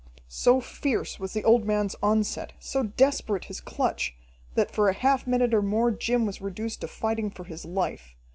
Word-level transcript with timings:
So 0.27 0.61
fierce 0.61 1.19
was 1.19 1.33
the 1.33 1.43
old 1.43 1.63
man's 1.63 1.95
onset, 2.01 2.53
so 2.59 2.81
desperate 2.81 3.45
his 3.45 3.61
clutch, 3.61 4.15
that 4.55 4.71
for 4.71 4.89
a 4.89 4.95
half 4.95 5.27
minute 5.27 5.53
or 5.53 5.61
more 5.61 5.91
Jim 5.91 6.25
was 6.25 6.41
reduced 6.41 6.81
to 6.81 6.87
fighting 6.87 7.29
for 7.29 7.43
his 7.43 7.65
life. 7.65 8.15